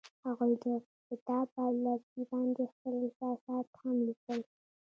هغوی 0.25 0.53
د 0.63 0.65
کتاب 1.07 1.45
پر 1.55 1.71
لرګي 1.85 2.23
باندې 2.31 2.63
خپل 2.71 2.93
احساسات 3.05 3.65
هم 3.81 3.95
لیکل. 4.07 4.39